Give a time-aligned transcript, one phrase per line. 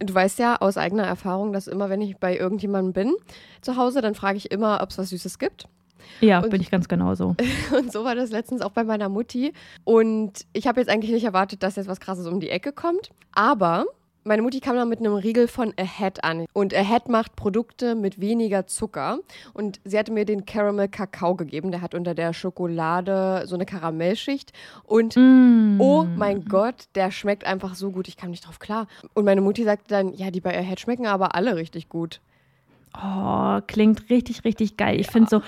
[0.00, 3.14] Du weißt ja aus eigener Erfahrung, dass immer, wenn ich bei irgendjemandem bin
[3.60, 5.66] zu Hause, dann frage ich immer, ob es was Süßes gibt.
[6.20, 7.34] Ja, Und- bin ich ganz genauso.
[7.76, 9.52] Und so war das letztens auch bei meiner Mutti.
[9.84, 13.10] Und ich habe jetzt eigentlich nicht erwartet, dass jetzt was Krasses um die Ecke kommt.
[13.32, 13.86] Aber
[14.24, 16.46] meine Mutti kam dann mit einem Riegel von Ahead an.
[16.52, 19.18] Und Ahead macht Produkte mit weniger Zucker.
[19.52, 21.70] Und sie hatte mir den Caramel Kakao gegeben.
[21.70, 24.52] Der hat unter der Schokolade so eine Karamellschicht.
[24.84, 25.80] Und Mm.
[25.80, 28.08] oh mein Gott, der schmeckt einfach so gut.
[28.08, 28.86] Ich kam nicht drauf klar.
[29.14, 32.20] Und meine Mutti sagte dann, ja, die bei Ahead schmecken aber alle richtig gut.
[32.96, 35.00] Oh, klingt richtig, richtig geil.
[35.00, 35.42] Ich finde so,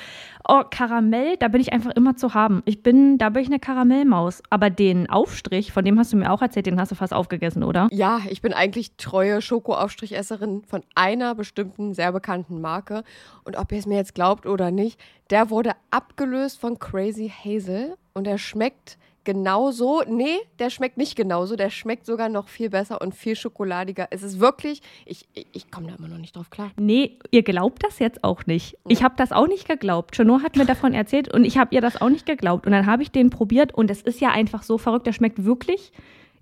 [0.48, 2.62] oh, Karamell, da bin ich einfach immer zu haben.
[2.64, 4.42] Ich bin, da bin ich eine Karamellmaus.
[4.50, 7.62] Aber den Aufstrich, von dem hast du mir auch erzählt, den hast du fast aufgegessen,
[7.62, 7.88] oder?
[7.92, 13.04] Ja, ich bin eigentlich treue Schokoaufstrichesserin von einer bestimmten sehr bekannten Marke.
[13.44, 14.98] Und ob ihr es mir jetzt glaubt oder nicht,
[15.30, 20.02] der wurde abgelöst von Crazy Hazel und er schmeckt genauso.
[20.08, 21.56] Nee, der schmeckt nicht genauso.
[21.56, 24.06] Der schmeckt sogar noch viel besser und viel schokoladiger.
[24.10, 26.70] Es ist wirklich, ich, ich, ich komme da immer noch nicht drauf klar.
[26.78, 28.78] Nee, ihr glaubt das jetzt auch nicht.
[28.88, 30.16] Ich habe das auch nicht geglaubt.
[30.16, 32.64] Chanot hat mir davon erzählt und ich habe ihr das auch nicht geglaubt.
[32.64, 35.06] Und dann habe ich den probiert und es ist ja einfach so verrückt.
[35.06, 35.92] Der schmeckt wirklich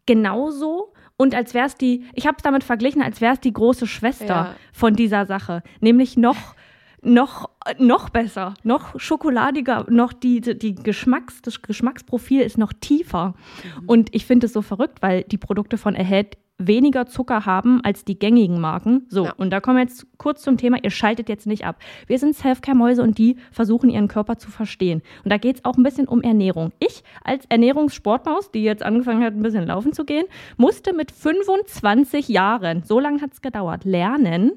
[0.07, 0.93] genauso.
[1.17, 3.87] Und als wäre es die, ich habe es damit verglichen, als wäre es die große
[3.87, 4.55] Schwester Ja.
[4.73, 5.63] von dieser Sache.
[5.81, 6.37] Nämlich noch,
[7.05, 13.35] noch, noch besser, noch schokoladiger, noch die, die Geschmacks, das Geschmacksprofil ist noch tiefer.
[13.87, 18.05] Und ich finde es so verrückt, weil die Produkte von Ahead weniger Zucker haben als
[18.05, 19.07] die gängigen Marken.
[19.09, 19.33] So, Ja.
[19.39, 21.81] und da kommen wir jetzt kurz zum Thema, ihr schaltet jetzt nicht ab.
[22.07, 25.03] Wir sind Selfcare-Mäuse und die versuchen ihren Körper zu verstehen.
[25.25, 26.71] Und da geht es auch ein bisschen um Ernährung.
[26.79, 30.27] Ich als Ernährungssportmaus, die jetzt angefangen hat, ein bisschen laufen zu gehen,
[30.57, 34.53] musste mit 25 Jahren, so lange hat es gedauert, lernen,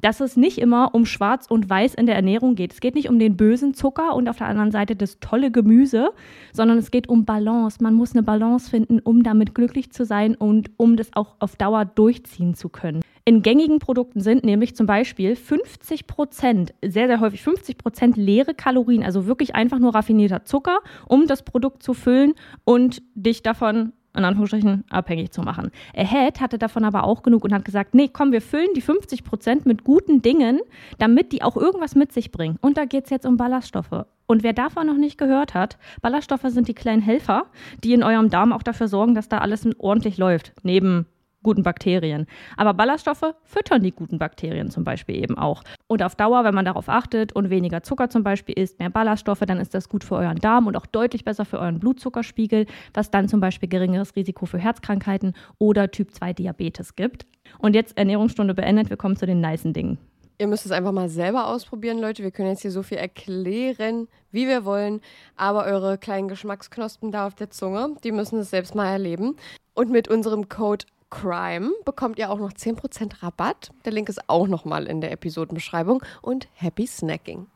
[0.00, 2.72] dass es nicht immer um Schwarz und Weiß in der Ernährung geht.
[2.72, 6.10] Es geht nicht um den bösen Zucker und auf der anderen Seite das tolle Gemüse,
[6.52, 7.82] sondern es geht um Balance.
[7.82, 11.56] Man muss eine Balance finden, um damit glücklich zu sein und um das auch auf
[11.56, 13.02] Dauer durchziehen zu können.
[13.28, 18.54] In gängigen Produkten sind nämlich zum Beispiel 50 Prozent, sehr, sehr häufig 50 Prozent leere
[18.54, 20.78] Kalorien, also wirklich einfach nur raffinierter Zucker,
[21.08, 22.34] um das Produkt zu füllen
[22.64, 25.70] und dich davon in Anführungsstrichen abhängig zu machen.
[25.94, 29.24] Ahead hatte davon aber auch genug und hat gesagt, nee, komm, wir füllen die 50
[29.24, 30.60] Prozent mit guten Dingen,
[30.98, 32.58] damit die auch irgendwas mit sich bringen.
[32.60, 34.06] Und da geht es jetzt um Ballaststoffe.
[34.26, 37.46] Und wer davon noch nicht gehört hat, Ballaststoffe sind die kleinen Helfer,
[37.84, 41.06] die in eurem Darm auch dafür sorgen, dass da alles ordentlich läuft, neben
[41.46, 42.26] guten Bakterien.
[42.56, 45.62] Aber Ballaststoffe füttern die guten Bakterien zum Beispiel eben auch.
[45.86, 49.44] Und auf Dauer, wenn man darauf achtet und weniger Zucker zum Beispiel isst, mehr Ballaststoffe,
[49.46, 53.12] dann ist das gut für euren Darm und auch deutlich besser für euren Blutzuckerspiegel, was
[53.12, 57.26] dann zum Beispiel geringeres Risiko für Herzkrankheiten oder Typ 2 Diabetes gibt.
[57.58, 59.98] Und jetzt Ernährungsstunde beendet, wir kommen zu den nicen Dingen.
[60.38, 62.24] Ihr müsst es einfach mal selber ausprobieren, Leute.
[62.24, 65.00] Wir können jetzt hier so viel erklären, wie wir wollen.
[65.36, 69.36] Aber eure kleinen Geschmacksknospen da auf der Zunge, die müssen es selbst mal erleben.
[69.74, 73.70] Und mit unserem Code CRIME bekommt ihr auch noch 10% Rabatt.
[73.84, 76.02] Der Link ist auch nochmal in der Episodenbeschreibung.
[76.22, 77.46] Und happy snacking.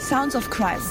[0.00, 0.82] Sounds of Crime.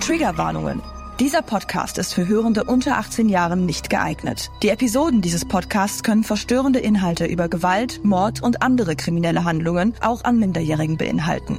[0.00, 0.82] Triggerwarnungen.
[1.20, 4.50] Dieser Podcast ist für Hörende unter 18 Jahren nicht geeignet.
[4.62, 10.22] Die Episoden dieses Podcasts können verstörende Inhalte über Gewalt, Mord und andere kriminelle Handlungen auch
[10.24, 11.58] an Minderjährigen beinhalten.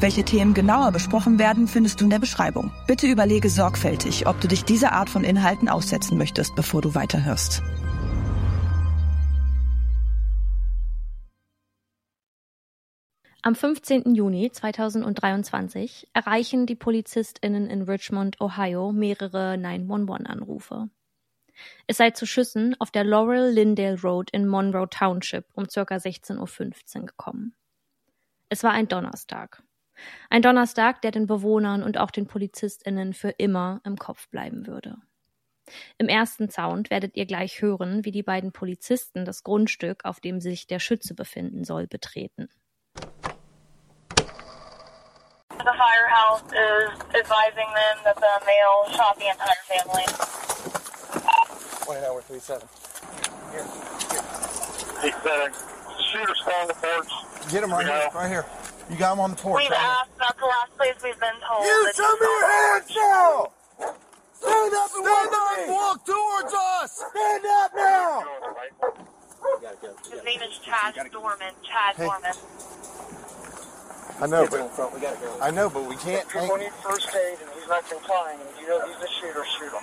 [0.00, 2.72] Welche Themen genauer besprochen werden, findest du in der Beschreibung.
[2.86, 7.62] Bitte überlege sorgfältig, ob du dich dieser Art von Inhalten aussetzen möchtest, bevor du weiterhörst.
[13.42, 14.14] Am 15.
[14.14, 20.88] Juni 2023 erreichen die PolizistInnen in Richmond, Ohio, mehrere 911-Anrufe.
[21.86, 25.82] Es sei zu Schüssen auf der Laurel Lindale Road in Monroe Township um ca.
[25.82, 27.54] 16.15 Uhr gekommen.
[28.48, 29.62] Es war ein Donnerstag.
[30.28, 34.96] Ein Donnerstag, der den Bewohnern und auch den PolizistInnen für immer im Kopf bleiben würde.
[35.98, 40.40] Im ersten Sound werdet ihr gleich hören, wie die beiden Polizisten das Grundstück, auf dem
[40.40, 42.48] sich der Schütze befinden soll, betreten.
[45.58, 50.06] The firehouse is advising them that the male shot the entire family.
[51.84, 52.68] 29 37.
[55.02, 55.52] He said,
[56.10, 57.12] shooter still on the porch.
[57.50, 58.46] Get him right here, right here.
[58.90, 59.62] You got him on the porch.
[59.62, 60.10] We've right asked.
[60.10, 60.18] Here.
[60.18, 61.62] That's the last place we've been told.
[61.62, 63.52] You show me your hands now.
[64.34, 67.04] Stand up and Stand up walk towards us.
[67.10, 68.24] Stand up now.
[70.10, 71.54] His name is Chad Dorman.
[71.62, 72.06] Chad hey.
[72.06, 72.34] Dorman.
[74.20, 76.26] I know, but I know, but we can't.
[76.26, 79.72] If you're first aid and he's not complying, and you know he's a shooter, shoot
[79.72, 79.82] him.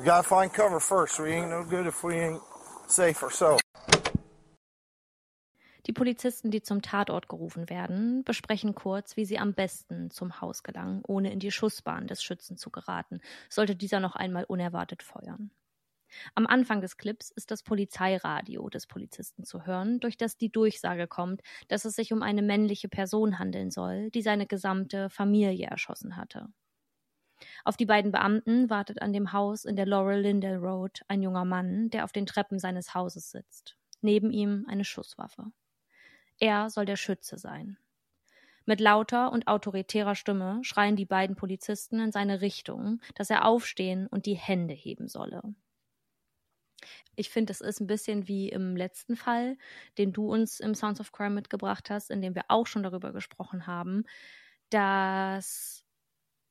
[0.00, 1.20] We gotta find cover first.
[1.20, 2.40] We ain't no good if we ain't
[2.88, 3.62] safe ourselves.
[5.86, 10.62] Die Polizisten, die zum Tatort gerufen werden, besprechen kurz, wie sie am besten zum Haus
[10.62, 15.50] gelangen, ohne in die Schussbahn des Schützen zu geraten, sollte dieser noch einmal unerwartet feuern.
[16.34, 21.06] Am Anfang des Clips ist das Polizeiradio des Polizisten zu hören, durch das die Durchsage
[21.06, 26.16] kommt, dass es sich um eine männliche Person handeln soll, die seine gesamte Familie erschossen
[26.16, 26.48] hatte.
[27.64, 31.44] Auf die beiden Beamten wartet an dem Haus in der Laurel Lindell Road ein junger
[31.44, 33.76] Mann, der auf den Treppen seines Hauses sitzt.
[34.02, 35.52] Neben ihm eine Schusswaffe.
[36.40, 37.78] Er soll der Schütze sein.
[38.66, 44.06] Mit lauter und autoritärer Stimme schreien die beiden Polizisten in seine Richtung, dass er aufstehen
[44.08, 45.42] und die Hände heben solle.
[47.16, 49.56] Ich finde, es ist ein bisschen wie im letzten Fall,
[49.98, 53.12] den du uns im Sounds of Crime mitgebracht hast, in dem wir auch schon darüber
[53.12, 54.04] gesprochen haben,
[54.70, 55.84] dass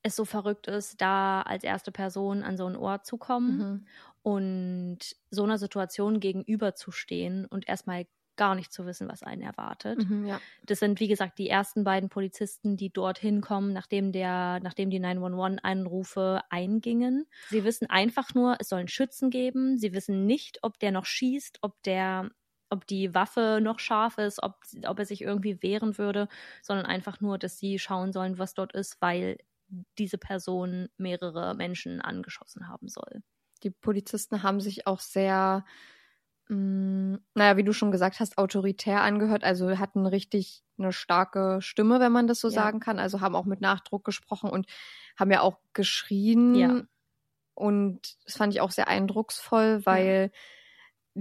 [0.03, 3.87] es so verrückt ist, da als erste Person an so einen Ort zu kommen Mhm.
[4.23, 4.99] und
[5.31, 8.07] so einer Situation gegenüberzustehen und erstmal
[8.39, 10.09] gar nicht zu wissen, was einen erwartet.
[10.09, 10.41] Mhm, ja.
[10.65, 14.99] Das sind, wie gesagt, die ersten beiden Polizisten, die dorthin kommen, nachdem, der, nachdem die
[14.99, 17.27] 911-Anrufe eingingen.
[17.49, 19.77] Sie wissen einfach nur, es soll einen Schützen geben.
[19.77, 22.31] Sie wissen nicht, ob der noch schießt, ob der
[22.71, 26.27] ob die Waffe noch scharf ist, ob, ob er sich irgendwie wehren würde,
[26.61, 29.37] sondern einfach nur, dass sie schauen sollen, was dort ist, weil
[29.97, 33.23] diese Person mehrere Menschen angeschossen haben soll.
[33.63, 35.65] Die Polizisten haben sich auch sehr,
[36.49, 39.43] mh, naja, wie du schon gesagt hast, autoritär angehört.
[39.43, 42.49] Also hatten richtig eine starke Stimme, wenn man das so Ja.
[42.49, 42.99] sagen kann.
[42.99, 44.67] Also haben auch mit Nachdruck gesprochen und
[45.17, 46.55] haben ja auch geschrien.
[46.55, 46.81] Ja.
[47.55, 50.31] Und das fand ich auch sehr eindrucksvoll, weil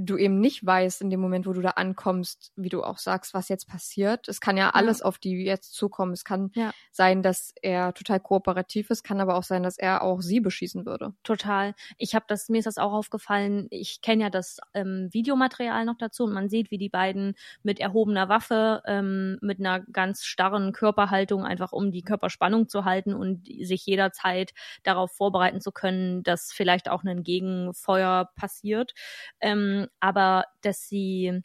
[0.07, 3.35] du eben nicht weißt in dem Moment, wo du da ankommst, wie du auch sagst,
[3.35, 4.29] was jetzt passiert.
[4.29, 6.13] Es kann ja alles auf die jetzt zukommen.
[6.13, 6.73] Es kann Ja.
[6.93, 10.87] sein, dass er total kooperativ ist, kann aber auch sein, dass er auch sie beschießen
[10.87, 11.15] würde.
[11.25, 11.75] Total.
[11.99, 13.67] Ich habe das, mir ist das auch aufgefallen.
[13.71, 17.81] Ich kenne ja das ähm, Videomaterial noch dazu und man sieht, wie die beiden mit
[17.81, 23.47] erhobener Waffe, ähm, mit einer ganz starren Körperhaltung, einfach um die Körperspannung zu halten und
[23.47, 24.53] sich jederzeit
[24.85, 28.95] darauf vorbereiten zu können, dass vielleicht auch ein Gegenfeuer passiert.
[29.41, 31.43] Ähm, aber dass sie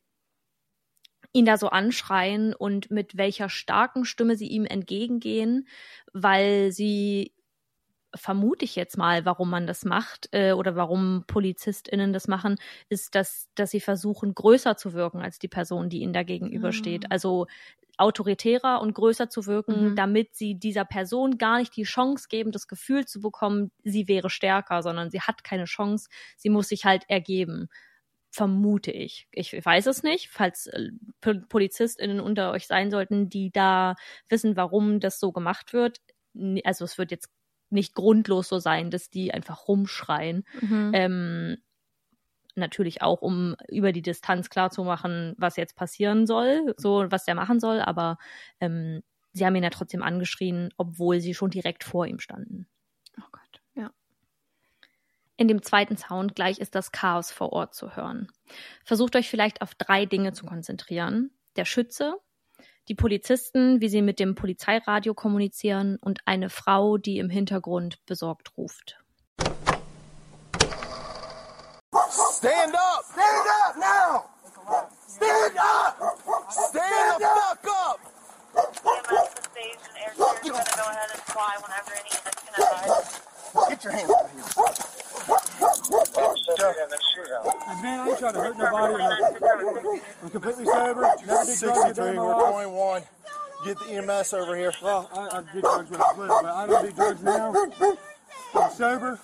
[1.33, 5.67] ihn da so anschreien und mit welcher starken Stimme sie ihm entgegengehen,
[6.13, 7.33] weil sie
[8.15, 12.57] vermute ich jetzt mal, warum man das macht äh, oder warum PolizistInnen das machen,
[12.89, 17.05] ist, dass, dass sie versuchen, größer zu wirken als die Person, die ihnen da gegenübersteht.
[17.05, 17.09] Ah.
[17.09, 17.47] Also
[17.97, 19.95] autoritärer und größer zu wirken, Mhm.
[19.95, 24.29] damit sie dieser Person gar nicht die Chance geben, das Gefühl zu bekommen, sie wäre
[24.29, 27.69] stärker, sondern sie hat keine Chance, sie muss sich halt ergeben.
[28.35, 29.27] Vermute ich.
[29.31, 30.89] Ich weiß es nicht, falls äh,
[31.21, 33.93] PolizistInnen unter euch sein sollten, die da
[34.27, 35.99] wissen, warum das so gemacht wird.
[36.63, 37.29] Also es wird jetzt
[37.69, 40.45] nicht grundlos so sein, dass die einfach rumschreien.
[40.93, 41.57] Ähm,
[42.55, 47.59] natürlich auch, um über die Distanz klarzumachen, was jetzt passieren soll, so was der machen
[47.59, 48.17] soll, aber
[48.59, 52.67] ähm, sie haben ihn ja trotzdem angeschrien, obwohl sie schon direkt vor ihm standen.
[55.35, 58.31] In dem zweiten Sound gleich ist das Chaos vor Ort zu hören.
[58.85, 61.31] Versucht euch vielleicht auf drei Dinge zu konzentrieren.
[61.55, 62.17] Der Schütze,
[62.87, 68.55] die Polizisten, wie sie mit dem Polizeiradio kommunizieren und eine Frau, die im Hintergrund besorgt
[68.57, 68.99] ruft.
[71.91, 73.03] Stand up!
[73.11, 74.25] Stand up now!
[75.07, 75.97] Stand up!
[76.51, 77.99] Stand the fuck up!
[83.69, 84.92] Get your hands out here.
[85.91, 87.27] And then shoot.
[87.81, 89.03] Man, I ain't trying to hurt nobody.
[90.23, 91.01] I'm completely sober.
[91.25, 92.51] Never did drugs a day 63, in my we're life.
[92.51, 93.01] 21.
[93.65, 94.73] Get the EMS over here.
[94.81, 97.53] Well, I, I did drugs when I was little, but I don't do drugs now.
[98.55, 99.19] I'm sober.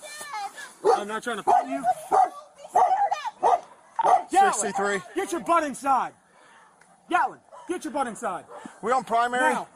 [0.96, 1.84] I'm not trying to fight you.
[4.30, 5.00] 63.
[5.14, 6.12] Get your butt inside.
[7.10, 7.38] Yellen,
[7.68, 8.44] get your butt inside.
[8.82, 9.52] We on primary?
[9.52, 9.68] Now.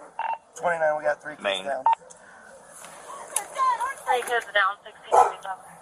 [0.56, 1.84] 29, we got three kids down.
[4.06, 4.76] Three kids down,
[5.10, 5.33] 16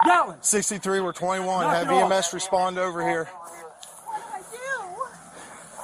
[0.04, 0.40] Yellen.
[0.42, 1.44] 63, we're 21.
[1.44, 2.12] Knock Have off.
[2.12, 3.28] EMS respond over here.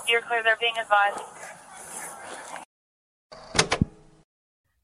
[0.08, 1.22] You're clear, they're being advised.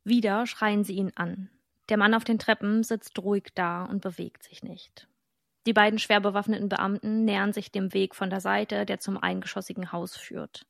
[0.05, 1.49] Wieder schreien sie ihn an.
[1.89, 5.09] Der Mann auf den Treppen sitzt ruhig da und bewegt sich nicht.
[5.67, 9.93] Die beiden schwer bewaffneten Beamten nähern sich dem Weg von der Seite, der zum eingeschossigen
[9.93, 10.67] Haus führt.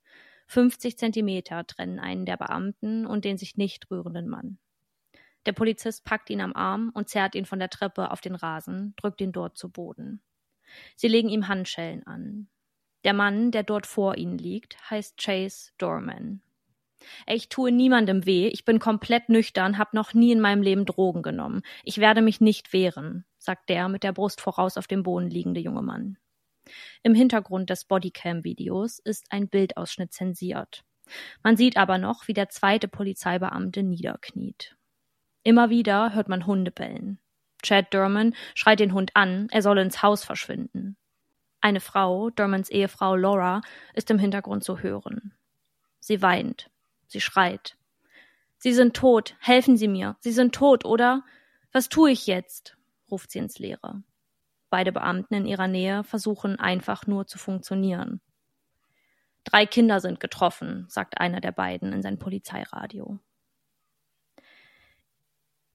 [0.47, 4.59] 50 Zentimeter trennen einen der Beamten und den sich nicht rührenden Mann.
[5.47, 8.95] Der Polizist packt ihn am Arm und zerrt ihn von der Treppe auf den Rasen,
[8.97, 10.23] drückt ihn dort zu Boden.
[10.97, 12.49] Sie legen ihm Handschellen an.
[13.05, 16.41] Der Mann, der dort vor ihnen liegt, heißt Chase Dorman.
[17.27, 21.23] Ich tue niemandem weh, ich bin komplett nüchtern, hab noch nie in meinem Leben Drogen
[21.23, 21.63] genommen.
[21.83, 25.61] Ich werde mich nicht wehren, sagt der mit der Brust voraus auf dem Boden liegende
[25.61, 26.17] junge Mann.
[27.03, 30.83] Im Hintergrund des Bodycam-Videos ist ein Bildausschnitt zensiert.
[31.43, 34.77] Man sieht aber noch, wie der zweite Polizeibeamte niederkniet.
[35.45, 37.19] Immer wieder hört man Hunde bellen.
[37.63, 40.97] Chad Durman schreit den Hund an, er solle ins Haus verschwinden.
[41.61, 43.61] Eine Frau, Durmans Ehefrau Laura,
[43.95, 45.33] ist im Hintergrund zu hören.
[46.01, 46.71] Sie weint.
[47.07, 47.77] Sie schreit.
[48.59, 49.37] Sie sind tot.
[49.41, 50.17] Helfen Sie mir.
[50.21, 51.23] Sie sind tot, oder?
[51.73, 52.77] Was tue ich jetzt?
[53.11, 54.03] ruft sie ins Leere.
[54.71, 58.21] Beide Beamten in ihrer Nähe versuchen einfach nur zu funktionieren.
[59.45, 63.21] Drei Kinder sind getroffen, sagt einer der beiden in sein Polizeiradio.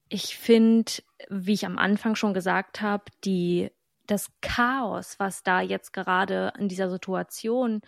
[0.10, 0.92] Ich finde,
[1.30, 3.72] wie ich am Anfang schon gesagt habe, die
[4.08, 7.82] das Chaos, was da jetzt gerade in dieser Situation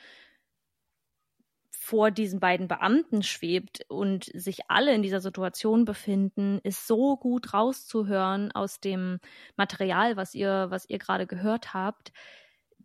[1.71, 7.55] vor diesen beiden Beamten schwebt und sich alle in dieser Situation befinden, ist so gut
[7.55, 9.19] rauszuhören aus dem
[9.57, 12.13] Material, was ihr, was ihr gerade gehört habt.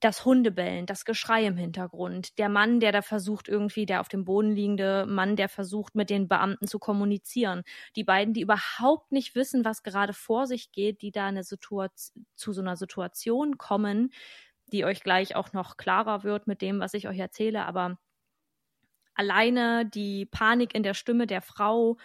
[0.00, 4.25] Das Hundebellen, das Geschrei im Hintergrund, der Mann, der da versucht, irgendwie, der auf dem
[4.25, 7.62] Boden liegende Mann, der versucht, mit den Beamten zu kommunizieren.
[7.95, 12.53] Die beiden, die überhaupt nicht wissen, was gerade vor sich geht, die da eine zu
[12.53, 14.12] so einer Situation kommen,
[14.73, 17.99] die euch gleich auch noch klarer wird mit dem, was ich euch erzähle, aber
[19.15, 21.97] alleine die Panik in der Stimme der Frau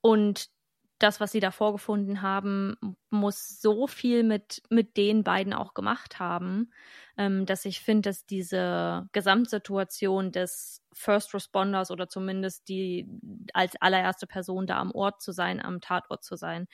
[0.00, 0.50] und
[0.98, 2.76] das, was sie da vorgefunden haben,
[3.10, 6.72] muss so viel mit, mit den beiden auch gemacht haben,
[7.16, 13.08] ähm, dass ich finde, dass diese Gesamtsituation des First Responders oder zumindest die
[13.54, 16.66] als allererste Person da am Ort zu sein, am Tatort zu sein,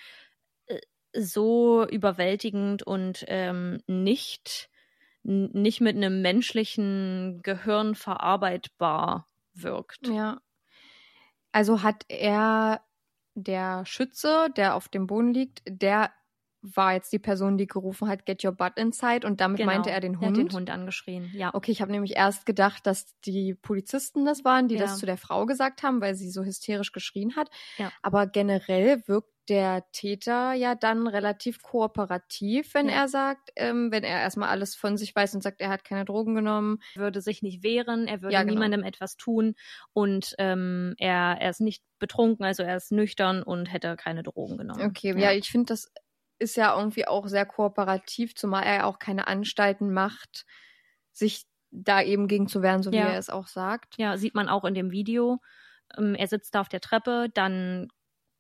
[0.66, 0.80] äh,
[1.14, 4.70] so überwältigend und ähm, nicht,
[5.22, 10.08] nicht mit einem menschlichen Gehirn verarbeitbar wirkt.
[10.08, 10.40] Ja.
[11.52, 12.84] Also hat er,
[13.34, 16.12] der Schütze, der auf dem Boden liegt, der
[16.62, 19.90] war jetzt die Person, die gerufen hat, get your butt inside und damit Genau, meinte
[19.90, 20.28] er den er Hund.
[20.30, 21.52] hat den Hund angeschrien, ja.
[21.54, 24.82] Okay, ich habe nämlich erst gedacht, dass die Polizisten das waren, die Ja.
[24.82, 27.50] das zu der Frau gesagt haben, weil sie so hysterisch geschrien hat.
[27.76, 27.92] Ja.
[28.02, 32.90] Aber generell wirkt der Täter ja dann relativ kooperativ, wenn Ja.
[32.90, 36.04] er sagt, ähm, wenn er erstmal alles von sich weiß und sagt, er hat keine
[36.04, 36.78] Drogen genommen.
[36.94, 38.54] würde sich nicht wehren, er würde Ja, genau.
[38.54, 39.54] niemandem etwas tun
[39.92, 44.56] und ähm, er, er ist nicht betrunken, also er ist nüchtern und hätte keine Drogen
[44.58, 44.98] genommen.
[44.98, 45.92] Okay, ja, ich finde, das
[46.38, 50.46] ist ja irgendwie auch sehr kooperativ, zumal er ja auch keine Anstalten macht,
[51.12, 53.06] sich da eben gegen zu wehren, so wie Ja.
[53.06, 53.96] er es auch sagt.
[53.98, 55.40] Ja, sieht man auch in dem Video.
[55.98, 57.88] Ähm, er sitzt da auf der Treppe, dann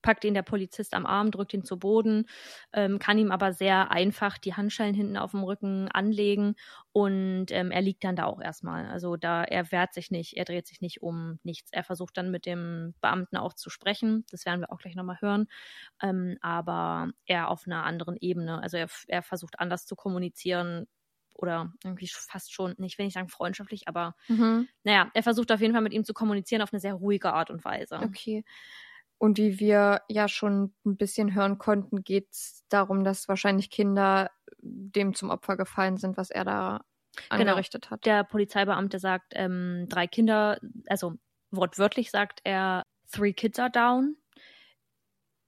[0.04, 2.26] packt ihn der Polizist am Arm, drückt ihn zu Boden,
[2.72, 6.54] ähm, kann ihm aber sehr einfach die Handschellen hinten auf dem Rücken anlegen
[6.92, 8.86] und ähm, er liegt dann da auch erstmal.
[8.88, 11.70] Also da, er wehrt sich nicht, er dreht sich nicht um nichts.
[11.72, 15.20] Er versucht dann mit dem Beamten auch zu sprechen, das werden wir auch gleich nochmal
[15.20, 15.46] hören,
[16.02, 18.62] ähm, aber er auf einer anderen Ebene.
[18.62, 20.86] Also er, er versucht anders zu kommunizieren,
[21.36, 24.64] oder irgendwie fast schon, nicht will ich sagen freundschaftlich, aber Mhm.
[24.84, 27.50] naja, er versucht auf jeden Fall mit ihm zu kommunizieren auf eine sehr ruhige Art
[27.50, 28.00] und Weise.
[28.02, 28.44] Okay.
[29.24, 34.30] Und wie wir ja schon ein bisschen hören konnten, geht es darum, dass wahrscheinlich Kinder
[34.60, 36.84] dem zum Opfer gefallen sind, was er da
[37.30, 38.04] angerichtet hat.
[38.04, 41.14] Der Polizeibeamte sagt, ähm, drei Kinder, also
[41.50, 44.18] wortwörtlich sagt er, three kids are down.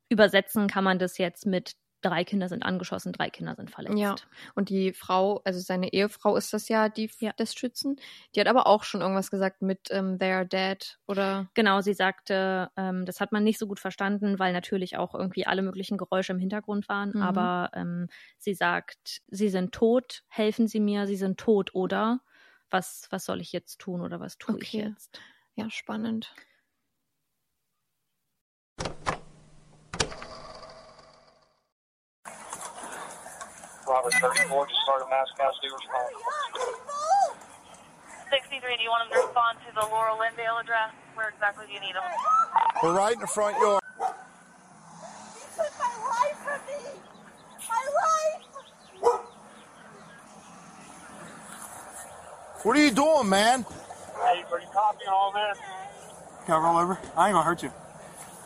[0.08, 1.74] Übersetzen kann man das jetzt mit
[2.06, 3.98] drei Kinder sind angeschossen, drei Kinder sind verletzt.
[3.98, 4.16] Ja.
[4.54, 7.96] Und die Frau, also seine Ehefrau ist das ja, die des Schützen.
[8.34, 11.48] Die hat aber auch schon irgendwas gesagt mit ähm, They are dead oder.
[11.54, 15.46] Genau, sie sagte, ähm, das hat man nicht so gut verstanden, weil natürlich auch irgendwie
[15.46, 17.10] alle möglichen Geräusche im Hintergrund waren.
[17.10, 17.22] Mhm.
[17.22, 18.08] Aber ähm,
[18.38, 22.20] sie sagt, sie sind tot, helfen Sie mir, Sie sind tot, oder?
[22.70, 24.78] Was, was soll ich jetzt tun oder was tue ich Okay.
[24.78, 25.20] jetzt?
[25.54, 26.34] Ja, spannend.
[34.06, 36.14] Robert 34, just started mass casualty response.
[38.30, 40.94] 63, do you want them to respond to the Laurel Lindale address?
[41.14, 42.04] Where exactly do you need them?
[42.84, 43.82] We're right in the front yard.
[43.98, 44.06] You
[45.56, 47.02] took my life from me!
[47.68, 47.82] My
[49.02, 49.26] life!
[52.62, 53.64] What are you doing, man?
[53.64, 55.58] Hey, are you copying all this?
[56.46, 56.98] Can I roll over?
[57.16, 57.72] I ain't gonna hurt you.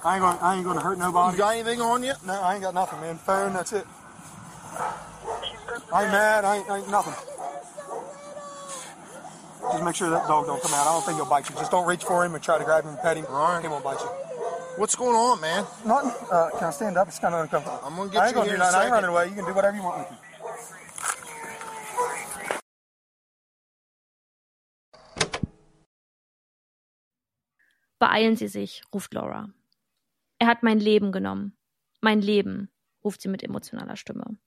[0.04, 1.36] I ain't gonna, I ain't gonna hurt nobody.
[1.36, 2.14] You got anything on you?
[2.24, 3.18] No, I ain't got nothing, man.
[3.18, 3.86] Phone, that's it.
[5.92, 6.44] I ain't mad.
[6.44, 7.14] I ain't, I ain't nothing.
[9.72, 10.86] Just make sure that dog don't come out.
[10.86, 11.56] I don't think he'll bite you.
[11.56, 13.26] Just don't reach for him and try to grab him and pet him.
[13.28, 13.62] All right.
[13.62, 14.06] He won't bite you.
[14.76, 15.66] What's going on, man?
[15.84, 16.12] Nothing.
[16.30, 17.08] Uh, can I stand up?
[17.08, 17.80] It's kind of uncomfortable.
[17.84, 18.80] I'm gonna get I ain't you gonna here do nothing.
[18.80, 19.28] I ain't running away.
[19.28, 20.16] You can do whatever you want with me.
[28.00, 29.50] Beeilen Sie sich, ruft Laura.
[30.38, 31.54] Er hat mein Leben genommen.
[32.00, 32.70] Mein Leben,
[33.04, 34.38] ruft sie mit emotionaler Stimme.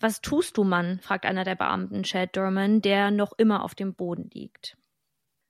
[0.00, 1.00] Was tust du, Mann?
[1.00, 4.76] fragt einer der Beamten Chad Durman, der noch immer auf dem Boden liegt.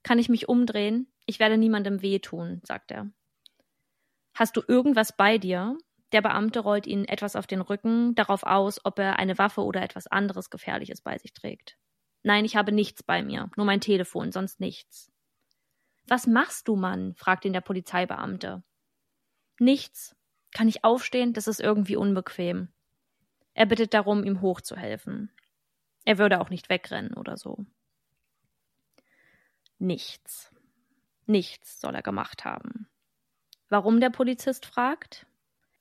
[0.03, 1.13] Kann ich mich umdrehen?
[1.27, 3.11] Ich werde niemandem wehtun, sagt er.
[4.35, 5.79] Hast du irgendwas bei dir?
[6.13, 9.83] Der Beamte rollt ihnen etwas auf den Rücken, darauf aus, ob er eine Waffe oder
[9.83, 11.79] etwas anderes Gefährliches bei sich trägt.
[12.23, 15.11] Nein, ich habe nichts bei mir, nur mein Telefon, sonst nichts.
[16.07, 17.15] Was machst du, Mann?
[17.15, 18.63] fragt ihn der Polizeibeamte.
[19.59, 20.15] Nichts.
[20.53, 21.33] Kann ich aufstehen?
[21.33, 22.69] Das ist irgendwie unbequem.
[23.54, 25.30] Er bittet darum, ihm hochzuhelfen.
[26.04, 27.64] Er würde auch nicht wegrennen oder so.
[29.78, 30.52] Nichts.
[31.26, 32.88] Nichts soll er gemacht haben.
[33.68, 35.26] Warum der Polizist fragt?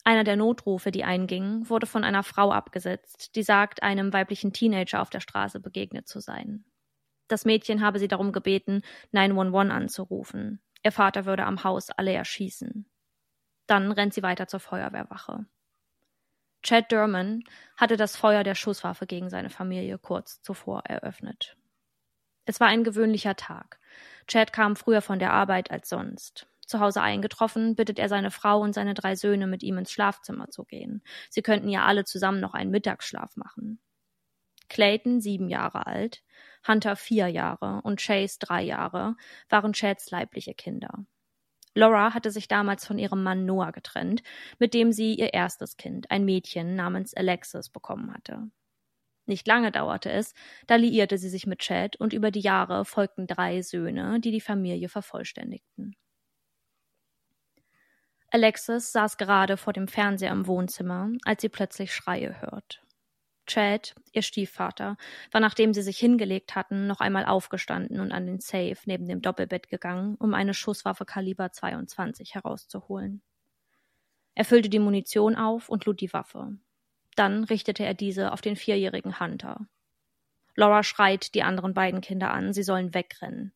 [0.05, 5.01] Einer der Notrufe, die eingingen, wurde von einer Frau abgesetzt, die sagt, einem weiblichen Teenager
[5.01, 6.65] auf der Straße begegnet zu sein.
[7.27, 10.61] Das Mädchen habe sie darum gebeten, 911 anzurufen.
[10.83, 12.85] Ihr Vater würde am Haus alle erschießen.
[13.65, 15.45] Dann rennt sie weiter zur Feuerwehrwache.
[16.63, 17.43] Chad Durman
[17.75, 21.57] hatte das Feuer der Schusswaffe gegen seine Familie kurz zuvor eröffnet.
[22.45, 23.79] Es war ein gewöhnlicher Tag.
[24.27, 26.47] Chad kam früher von der Arbeit als sonst.
[26.65, 30.49] Zu Hause eingetroffen, bittet er seine Frau und seine drei Söhne, mit ihm ins Schlafzimmer
[30.49, 31.03] zu gehen.
[31.29, 33.79] Sie könnten ja alle zusammen noch einen Mittagsschlaf machen.
[34.69, 36.23] Clayton, sieben Jahre alt,
[36.65, 39.15] Hunter vier Jahre und Chase drei Jahre,
[39.49, 41.05] waren Chads leibliche Kinder.
[41.75, 44.21] Laura hatte sich damals von ihrem Mann Noah getrennt,
[44.59, 48.49] mit dem sie ihr erstes Kind, ein Mädchen namens Alexis, bekommen hatte.
[49.25, 50.33] Nicht lange dauerte es,
[50.67, 54.41] da liierte sie sich mit Chad und über die Jahre folgten drei Söhne, die die
[54.41, 55.95] Familie vervollständigten.
[58.29, 62.83] Alexis saß gerade vor dem Fernseher im Wohnzimmer, als sie plötzlich Schreie hört.
[63.45, 64.97] Chad, ihr Stiefvater,
[65.31, 69.21] war nachdem sie sich hingelegt hatten, noch einmal aufgestanden und an den Safe neben dem
[69.21, 73.21] Doppelbett gegangen, um eine Schusswaffe Kaliber 22 herauszuholen.
[74.35, 76.57] Er füllte die Munition auf und lud die Waffe.
[77.15, 79.67] Dann richtete er diese auf den vierjährigen Hunter.
[80.55, 83.53] Laura schreit die anderen beiden Kinder an, sie sollen wegrennen.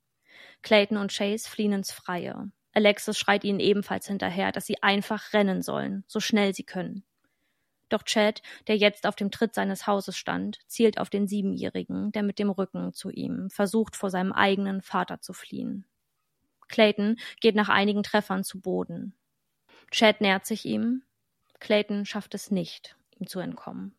[0.62, 2.52] Clayton und Chase fliehen ins Freie.
[2.73, 7.04] Alexis schreit ihnen ebenfalls hinterher, dass sie einfach rennen sollen, so schnell sie können.
[7.89, 12.23] Doch Chad, der jetzt auf dem Tritt seines Hauses stand, zielt auf den Siebenjährigen, der
[12.23, 15.86] mit dem Rücken zu ihm versucht, vor seinem eigenen Vater zu fliehen.
[16.67, 19.13] Clayton geht nach einigen Treffern zu Boden.
[19.91, 21.04] Chad nähert sich ihm.
[21.60, 23.95] Clayton schafft es nicht, ihm zu entkommen.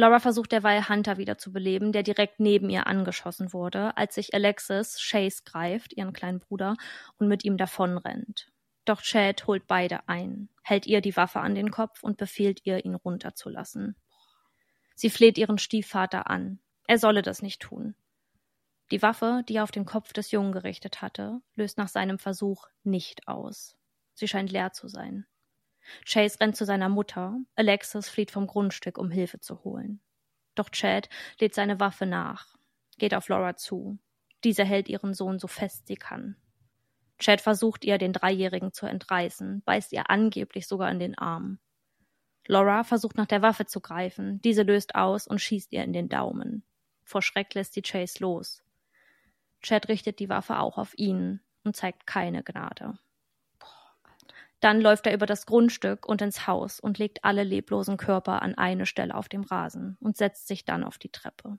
[0.00, 4.32] Laura versucht derweil Hunter wieder zu beleben, der direkt neben ihr angeschossen wurde, als sich
[4.32, 6.76] Alexis Chase greift, ihren kleinen Bruder,
[7.18, 8.46] und mit ihm davonrennt.
[8.88, 12.86] Doch Chad holt beide ein, hält ihr die Waffe an den Kopf und befiehlt ihr,
[12.86, 13.96] ihn runterzulassen.
[14.94, 16.58] Sie fleht ihren Stiefvater an.
[16.86, 17.94] Er solle das nicht tun.
[18.90, 22.66] Die Waffe, die er auf den Kopf des Jungen gerichtet hatte, löst nach seinem Versuch
[22.82, 23.76] nicht aus.
[24.14, 25.26] Sie scheint leer zu sein.
[26.06, 30.00] Chase rennt zu seiner Mutter, Alexis flieht vom Grundstück, um Hilfe zu holen.
[30.54, 32.56] Doch Chad lädt seine Waffe nach,
[32.96, 33.98] geht auf Laura zu.
[34.44, 36.36] Diese hält ihren Sohn so fest sie kann.
[37.18, 41.58] Chad versucht ihr, den Dreijährigen zu entreißen, beißt ihr angeblich sogar in den Arm.
[42.46, 46.08] Laura versucht nach der Waffe zu greifen, diese löst aus und schießt ihr in den
[46.08, 46.64] Daumen.
[47.04, 48.62] Vor Schreck lässt sie Chase los.
[49.62, 52.98] Chad richtet die Waffe auch auf ihn und zeigt keine Gnade.
[54.60, 58.56] Dann läuft er über das Grundstück und ins Haus und legt alle leblosen Körper an
[58.56, 61.58] eine Stelle auf dem Rasen und setzt sich dann auf die Treppe.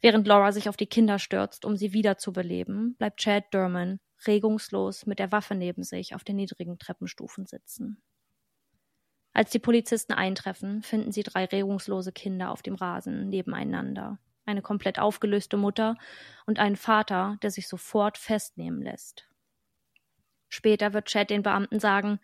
[0.00, 5.18] Während Laura sich auf die Kinder stürzt, um sie wiederzubeleben, bleibt Chad Durman regungslos mit
[5.18, 8.02] der Waffe neben sich auf den niedrigen Treppenstufen sitzen.
[9.32, 14.98] Als die Polizisten eintreffen, finden sie drei regungslose Kinder auf dem Rasen nebeneinander, eine komplett
[14.98, 15.96] aufgelöste Mutter
[16.46, 19.28] und einen Vater, der sich sofort festnehmen lässt.
[20.48, 22.18] Später wird Chad den Beamten sagen,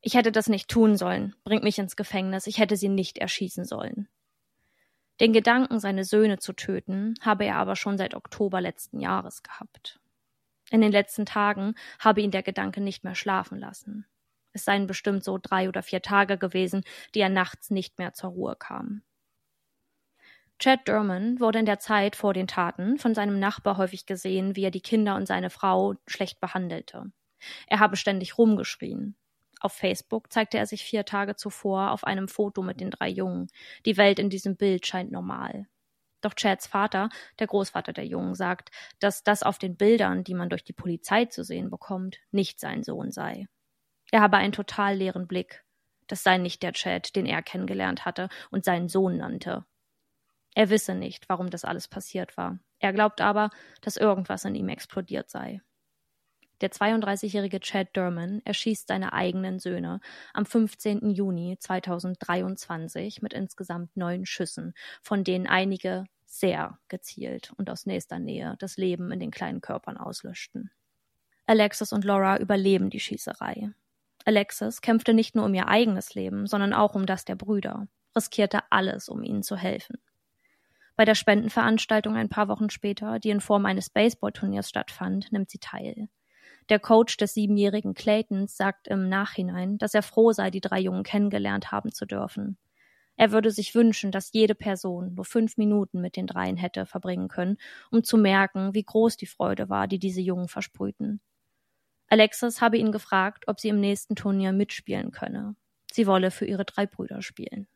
[0.00, 3.64] ich hätte das nicht tun sollen, bringt mich ins Gefängnis, ich hätte sie nicht erschießen
[3.64, 4.08] sollen.
[5.22, 10.00] Den Gedanken, seine Söhne zu töten, habe er aber schon seit Oktober letzten Jahres gehabt.
[10.72, 14.04] In den letzten Tagen habe ihn der Gedanke nicht mehr schlafen lassen.
[14.52, 16.82] Es seien bestimmt so drei oder vier Tage gewesen,
[17.14, 19.02] die er nachts nicht mehr zur Ruhe kam.
[20.58, 24.64] Chad Durman wurde in der Zeit vor den Taten von seinem Nachbar häufig gesehen, wie
[24.64, 27.12] er die Kinder und seine Frau schlecht behandelte.
[27.68, 29.14] Er habe ständig rumgeschrien.
[29.62, 33.46] Auf Facebook zeigte er sich vier Tage zuvor auf einem Foto mit den drei Jungen.
[33.86, 35.68] Die Welt in diesem Bild scheint normal.
[36.20, 40.48] Doch Chads Vater, der Großvater der Jungen, sagt, dass das auf den Bildern, die man
[40.48, 43.46] durch die Polizei zu sehen bekommt, nicht sein Sohn sei.
[44.10, 45.64] Er habe einen total leeren Blick.
[46.08, 49.64] Das sei nicht der Chad, den er kennengelernt hatte und seinen Sohn nannte.
[50.56, 52.58] Er wisse nicht, warum das alles passiert war.
[52.80, 55.60] Er glaubt aber, dass irgendwas in ihm explodiert sei.
[56.62, 59.98] Der 32-jährige Chad Durman erschießt seine eigenen Söhne
[60.32, 61.10] am 15.
[61.10, 64.72] Juni 2023 mit insgesamt neun Schüssen,
[65.02, 69.96] von denen einige sehr gezielt und aus nächster Nähe das Leben in den kleinen Körpern
[69.96, 70.70] auslöschten.
[71.46, 73.70] Alexis und Laura überleben die Schießerei.
[74.24, 78.60] Alexis kämpfte nicht nur um ihr eigenes Leben, sondern auch um das der Brüder, riskierte
[78.70, 79.98] alles, um ihnen zu helfen.
[80.94, 85.58] Bei der Spendenveranstaltung ein paar Wochen später, die in Form eines Baseballturniers stattfand, nimmt sie
[85.58, 86.08] teil.
[86.68, 91.02] Der Coach des siebenjährigen Claytons sagt im Nachhinein, dass er froh sei, die drei Jungen
[91.02, 92.56] kennengelernt haben zu dürfen.
[93.16, 97.28] Er würde sich wünschen, dass jede Person nur fünf Minuten mit den dreien hätte verbringen
[97.28, 97.58] können,
[97.90, 101.20] um zu merken, wie groß die Freude war, die diese Jungen versprühten.
[102.08, 105.56] Alexis habe ihn gefragt, ob sie im nächsten Turnier mitspielen könne.
[105.92, 107.66] Sie wolle für ihre drei Brüder spielen.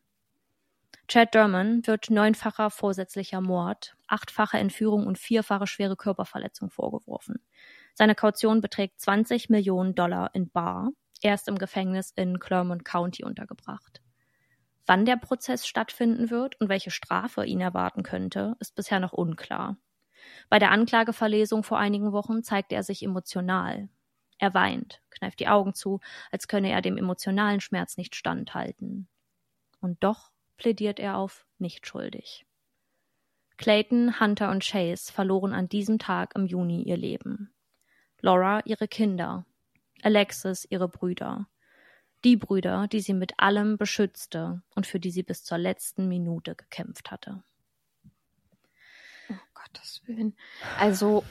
[1.07, 7.39] Chad Durman wird neunfacher vorsätzlicher Mord, achtfache Entführung und vierfache schwere Körperverletzung vorgeworfen.
[7.97, 10.91] Seine Kaution beträgt 20 Millionen Dollar in Bar.
[11.23, 14.03] Er ist im Gefängnis in Clermont County untergebracht.
[14.85, 19.77] Wann der Prozess stattfinden wird und welche Strafe ihn erwarten könnte, ist bisher noch unklar.
[20.47, 23.89] Bei der Anklageverlesung vor einigen Wochen zeigte er sich emotional.
[24.37, 25.99] Er weint, kneift die Augen zu,
[26.31, 29.07] als könne er dem emotionalen Schmerz nicht standhalten.
[29.79, 32.45] Und doch plädiert er auf nicht schuldig.
[33.57, 37.55] Clayton, Hunter und Chase verloren an diesem Tag im Juni ihr Leben.
[38.21, 39.45] Laura ihre Kinder,
[40.01, 41.47] Alexis ihre Brüder,
[42.23, 46.55] die Brüder, die sie mit allem beschützte und für die sie bis zur letzten Minute
[46.55, 47.43] gekämpft hatte.
[49.29, 50.35] Oh Gottes Willen.
[50.79, 51.23] Also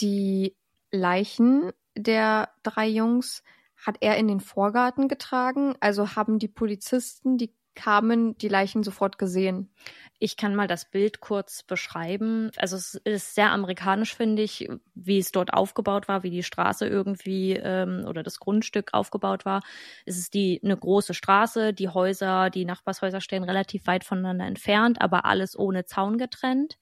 [0.00, 0.56] die
[0.90, 3.42] Leichen der drei Jungs
[3.76, 5.74] hat er in den Vorgarten getragen.
[5.80, 9.70] Also haben die Polizisten die kamen die Leichen sofort gesehen.
[10.18, 12.50] Ich kann mal das Bild kurz beschreiben.
[12.56, 16.88] Also es ist sehr amerikanisch, finde ich, wie es dort aufgebaut war, wie die Straße
[16.88, 19.62] irgendwie ähm, oder das Grundstück aufgebaut war.
[20.06, 25.00] Es ist die eine große Straße, die Häuser, die Nachbarshäuser stehen relativ weit voneinander entfernt,
[25.00, 26.78] aber alles ohne Zaun getrennt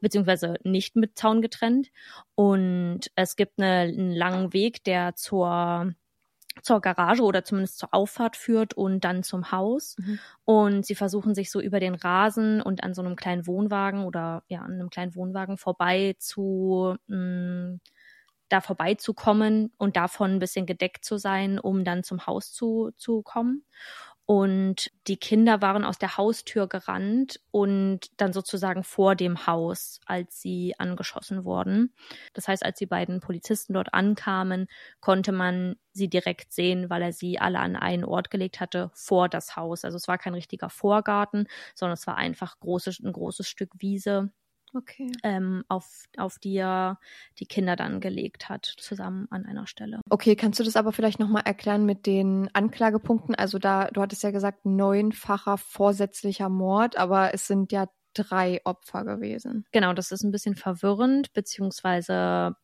[0.00, 1.90] beziehungsweise nicht mit Zaun getrennt.
[2.34, 5.94] Und es gibt eine, einen langen Weg, der zur
[6.64, 9.96] zur Garage oder zumindest zur Auffahrt führt und dann zum Haus.
[9.98, 10.20] Mhm.
[10.44, 14.42] Und sie versuchen sich so über den Rasen und an so einem kleinen Wohnwagen oder
[14.48, 17.80] ja, an einem kleinen Wohnwagen vorbei zu mh, mm,
[18.50, 23.22] da vorbeizukommen und davon ein bisschen gedeckt zu sein, um dann zum Haus zu, zu
[23.22, 23.64] kommen.
[24.26, 30.40] Und die Kinder waren aus der Haustür gerannt und dann sozusagen vor dem Haus, als
[30.40, 31.94] sie angeschossen wurden.
[32.32, 34.66] Das heißt, als die beiden Polizisten dort ankamen,
[35.00, 39.28] konnte man sie direkt sehen, weil er sie alle an einen Ort gelegt hatte, vor
[39.28, 39.84] das Haus.
[39.84, 44.32] Also es war kein richtiger Vorgarten, sondern es war einfach großes, ein großes Stück Wiese
[44.74, 45.10] okay.
[45.22, 46.98] ähm, auf, auf die er
[47.38, 50.00] die Kinder dann gelegt hat, zusammen an einer Stelle.
[50.10, 53.34] Okay, kannst du das aber vielleicht nochmal erklären mit den Anklagepunkten?
[53.34, 59.04] Also da, du hattest ja gesagt, neunfacher vorsätzlicher Mord, aber es sind ja drei Opfer
[59.04, 59.66] gewesen.
[59.72, 62.54] Genau, das ist ein bisschen verwirrend, beziehungsweise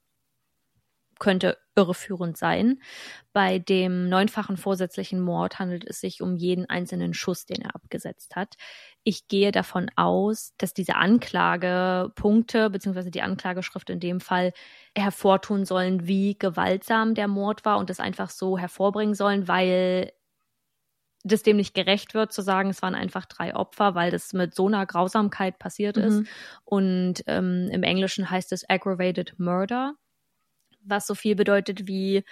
[1.20, 2.80] könnte irreführend sein.
[3.32, 8.34] Bei dem neunfachen vorsätzlichen Mord handelt es sich um jeden einzelnen Schuss, den er abgesetzt
[8.34, 8.56] hat.
[9.04, 14.52] Ich gehe davon aus, dass diese Anklagepunkte beziehungsweise die Anklageschrift in dem Fall
[14.96, 20.12] hervortun sollen, wie gewaltsam der Mord war und das einfach so hervorbringen sollen, weil
[21.22, 24.54] das dem nicht gerecht wird, zu sagen, es waren einfach drei Opfer, weil das mit
[24.54, 26.02] so einer Grausamkeit passiert mhm.
[26.02, 26.22] ist.
[26.64, 29.96] Und ähm, im Englischen heißt es aggravated murder
[30.84, 32.24] was so viel bedeutet wie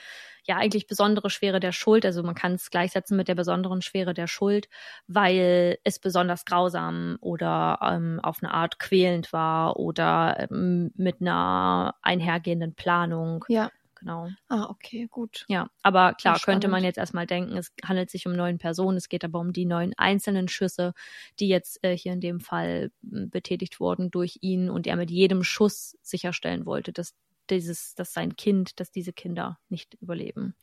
[0.44, 2.04] ja eigentlich besondere Schwere der Schuld.
[2.06, 4.68] Also man kann es gleichsetzen mit der besonderen Schwere der Schuld,
[5.06, 11.94] weil es besonders grausam oder ähm, auf eine Art quälend war oder ähm, mit einer
[12.02, 13.44] einhergehenden Planung.
[13.48, 13.70] Ja.
[14.00, 14.28] Genau.
[14.48, 15.44] Ah, okay, gut.
[15.48, 19.08] Ja, aber klar, könnte man jetzt erstmal denken, es handelt sich um neun Personen, es
[19.08, 20.94] geht aber um die neun einzelnen Schüsse,
[21.40, 25.42] die jetzt äh, hier in dem Fall betätigt wurden durch ihn und er mit jedem
[25.42, 27.14] Schuss sicherstellen wollte, dass
[27.50, 30.54] dieses, dass sein Kind, dass diese Kinder nicht überleben.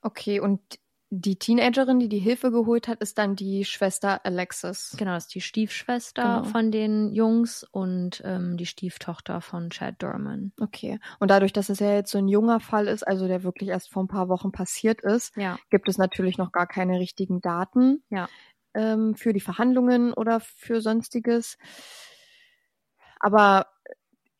[0.00, 0.60] Okay, und
[1.10, 4.96] die Teenagerin, die die Hilfe geholt hat, ist dann die Schwester Alexis.
[4.98, 6.44] Genau, das ist die Stiefschwester genau.
[6.44, 10.52] von den Jungs und ähm, die Stieftochter von Chad Durman.
[10.60, 13.68] Okay, und dadurch, dass es ja jetzt so ein junger Fall ist, also der wirklich
[13.68, 15.58] erst vor ein paar Wochen passiert ist, ja.
[15.70, 18.28] gibt es natürlich noch gar keine richtigen Daten ja.
[18.74, 21.58] ähm, für die Verhandlungen oder für sonstiges.
[23.20, 23.66] Aber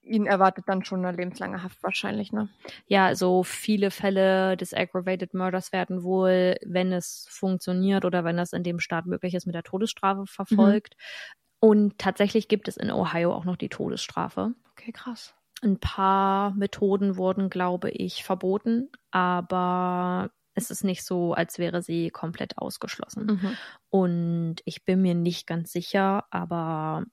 [0.04, 2.48] ihn erwartet dann schon eine lebenslange Haft wahrscheinlich, ne?
[2.86, 8.52] Ja, so viele Fälle des Aggravated Murders werden wohl, wenn es funktioniert oder wenn das
[8.52, 10.94] in dem Staat möglich ist, mit der Todesstrafe verfolgt.
[10.94, 11.58] Mhm.
[11.60, 14.54] Und tatsächlich gibt es in Ohio auch noch die Todesstrafe.
[14.72, 15.34] Okay, krass.
[15.62, 22.10] Ein paar Methoden wurden, glaube ich, verboten, aber es ist nicht so, als wäre sie
[22.10, 23.26] komplett ausgeschlossen.
[23.26, 23.58] Mhm.
[23.88, 27.04] Und ich bin mir nicht ganz sicher, aber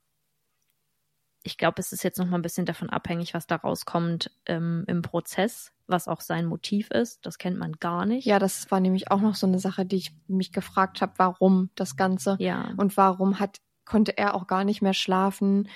[1.44, 4.84] ich glaube, es ist jetzt noch mal ein bisschen davon abhängig, was da rauskommt ähm,
[4.88, 7.26] im Prozess, was auch sein Motiv ist.
[7.26, 8.26] Das kennt man gar nicht.
[8.26, 11.70] Ja, das war nämlich auch noch so eine Sache, die ich mich gefragt habe, warum
[11.76, 12.72] das Ganze Ja.
[12.78, 15.68] und warum hat konnte er auch gar nicht mehr schlafen,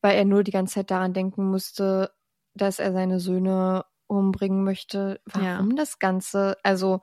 [0.00, 2.12] weil er nur die ganze Zeit daran denken musste,
[2.54, 5.20] dass er seine Söhne umbringen möchte.
[5.24, 6.56] Warum das Ganze?
[6.62, 7.00] Also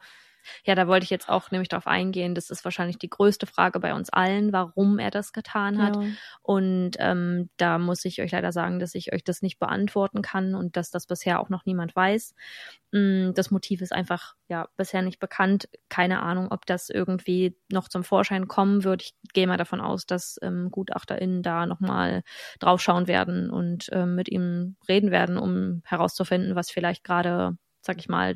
[0.66, 2.36] Ja, da wollte ich jetzt auch nämlich darauf eingehen.
[2.36, 5.96] Das ist wahrscheinlich die größte Frage bei uns allen, warum er das getan hat.
[5.96, 6.04] Ja.
[6.42, 10.56] Und ähm, da muss ich euch leider sagen, dass ich euch das nicht beantworten kann
[10.56, 12.34] und dass das bisher auch noch niemand weiß.
[12.92, 15.68] Mm, Das Motiv ist einfach ja bisher nicht bekannt.
[15.90, 19.02] Keine Ahnung, ob das irgendwie noch zum Vorschein kommen wird.
[19.04, 22.24] Ich gehe mal davon aus, dass ähm, GutachterInnen da nochmal
[22.60, 28.08] draufschauen werden und ähm, mit ihm reden werden, um herauszufinden, was vielleicht gerade, sag ich
[28.10, 28.36] mal,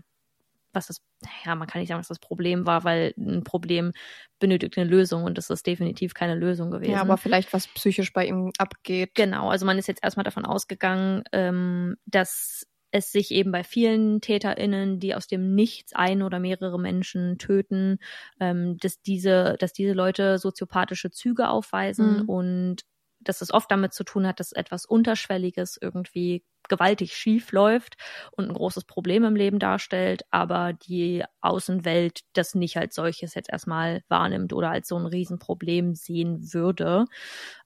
[0.74, 1.02] was das,
[1.46, 3.92] ja, man kann nicht sagen, was das Problem war, weil ein Problem
[4.40, 6.92] benötigt eine Lösung und das ist definitiv keine Lösung gewesen.
[6.92, 9.16] ja, aber vielleicht was psychisch bei ihm abgeht.
[9.16, 14.20] Genau, also man ist jetzt erstmal davon ausgegangen, ähm, dass es sich eben bei vielen
[14.20, 18.00] TäterInnen, die aus dem Nichts ein oder mehrere Menschen töten,
[18.40, 22.30] ähm, dass diese, dass diese Leute soziopathische Züge aufweisen Mhm.
[22.30, 22.82] und
[23.22, 27.96] dass es oft damit zu tun hat, dass etwas Unterschwelliges irgendwie gewaltig schief läuft
[28.32, 33.50] und ein großes Problem im Leben darstellt, aber die Außenwelt das nicht als solches jetzt
[33.50, 37.06] erstmal wahrnimmt oder als so ein Riesenproblem sehen würde.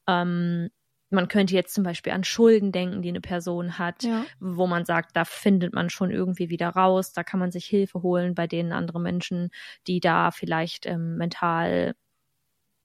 [0.07, 0.69] Ähm,
[1.09, 4.27] man könnte jetzt zum Beispiel an Schulden denken, die eine Person hat, Ja.
[4.39, 8.01] wo man sagt, da findet man schon irgendwie wieder raus, da kann man sich Hilfe
[8.01, 9.49] holen bei denen andere Menschen,
[9.87, 11.93] die da vielleicht ähm, mental,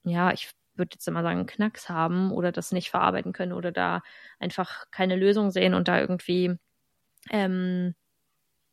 [0.04, 4.02] ja, ich würde jetzt immer sagen, Knacks haben oder das nicht verarbeiten können oder da
[4.38, 6.56] einfach keine Lösung sehen und da irgendwie
[7.30, 7.94] ähm,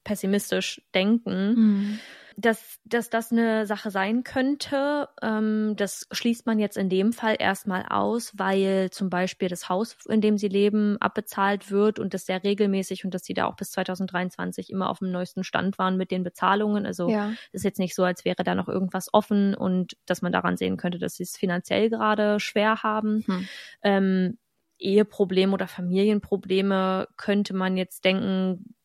[0.04, 2.00] pessimistisch denken Mhm.
[2.38, 7.36] Dass, dass das eine Sache sein könnte, ähm, das schließt man jetzt in dem Fall
[7.39, 12.26] erstmal aus, weil zum Beispiel das Haus, in dem sie leben, abbezahlt wird und das
[12.26, 15.98] sehr regelmäßig und dass sie da auch bis 2023 immer auf dem neuesten Stand waren
[15.98, 16.86] mit den Bezahlungen.
[16.86, 17.38] Also Ja.
[17.52, 20.78] ist jetzt nicht so, als wäre da noch irgendwas offen und dass man daran sehen
[20.78, 23.24] könnte, dass sie es finanziell gerade schwer haben.
[23.28, 23.50] Hm.
[23.82, 24.38] Ähm,
[24.78, 28.76] Eheprobleme oder Familienprobleme könnte man jetzt denken,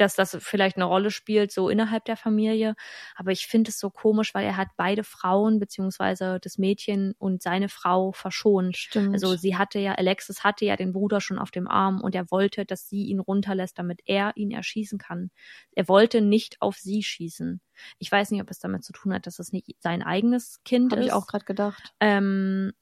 [0.00, 2.74] dass das vielleicht eine Rolle spielt, so innerhalb der Familie.
[3.16, 7.42] Aber ich finde es so komisch, weil er hat beide Frauen, beziehungsweise das Mädchen und
[7.42, 8.76] seine Frau verschont.
[8.76, 9.14] Stimmt.
[9.14, 12.30] Also sie hatte ja, Alexis hatte ja den Bruder schon auf dem Arm und er
[12.30, 15.30] wollte, dass sie ihn runterlässt, damit er ihn erschießen kann.
[15.72, 17.60] Er wollte nicht auf sie schießen.
[17.98, 20.92] Ich weiß nicht, ob es damit zu tun hat, dass es nicht sein eigenes Kind
[20.92, 21.08] Habe ist.
[21.08, 21.94] ich auch gerade gedacht.
[22.00, 22.72] Ähm,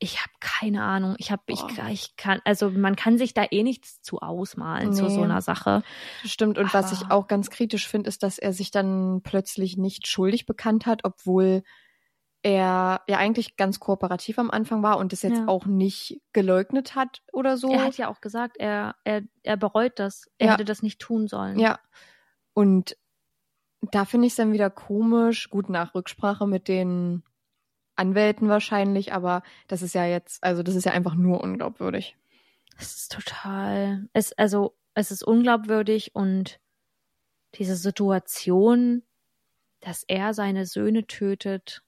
[0.00, 1.16] ich habe keine Ahnung.
[1.18, 5.04] Ich habe, ich, ich kann, also man kann sich da eh nichts zu ausmalen zu
[5.04, 5.10] Nee.
[5.14, 5.82] so einer Sache.
[6.22, 6.56] Das stimmt.
[6.58, 10.06] Und was ich Aber- auch ganz kritisch finde, ist, dass er sich dann plötzlich nicht
[10.06, 11.62] schuldig bekannt hat, obwohl
[12.42, 15.48] er ja eigentlich ganz kooperativ am Anfang war und es jetzt Ja.
[15.48, 17.68] auch nicht geleugnet hat oder so.
[17.72, 20.30] Er hat ja auch gesagt, er, er, er bereut das.
[20.38, 20.52] Er Ja.
[20.52, 21.58] hätte das nicht tun sollen.
[21.58, 21.80] Ja.
[22.54, 22.96] Und
[23.80, 27.24] da finde ich es dann wieder komisch, gut nach Rücksprache mit den
[27.98, 32.16] Anwälten wahrscheinlich, aber das ist ja jetzt, also das ist ja einfach nur unglaubwürdig.
[32.78, 36.60] Es ist total, es, also, es ist unglaubwürdig und
[37.54, 39.02] diese Situation,
[39.80, 41.82] dass er seine Söhne tötet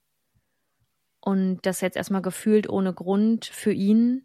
[1.20, 4.24] und das jetzt erstmal gefühlt ohne Grund für ihn